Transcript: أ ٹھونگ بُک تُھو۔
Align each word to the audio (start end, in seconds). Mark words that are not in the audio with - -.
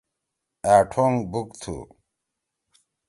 أ 0.71 0.73
ٹھونگ 0.91 1.17
بُک 1.31 1.49
تُھو۔ 1.61 1.77